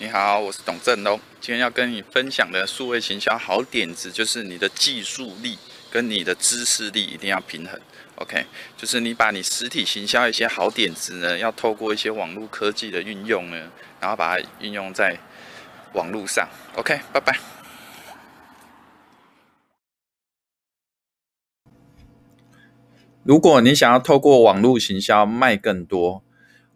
[0.00, 1.18] 你好，我是董振东。
[1.40, 5.58] 今天要跟你分享的数位行销好点子，就是你的技术力
[5.90, 7.80] 跟你的知识力一定要平衡。
[8.14, 15.18] OK，就是你把你实体行销一些好点子呢，要透过一些网络科技的运用呢，然后把它运用在
[15.94, 16.48] 网络上。
[16.76, 17.36] OK，拜拜。
[23.24, 26.22] 如果你想要透过网络行销卖更多，